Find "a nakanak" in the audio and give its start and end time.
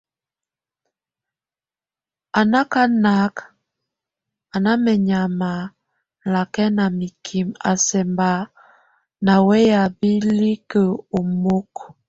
2.39-3.35